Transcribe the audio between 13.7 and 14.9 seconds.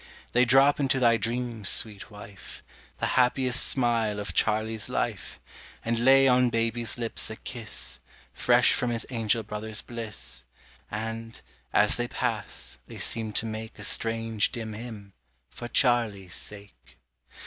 A strange, dim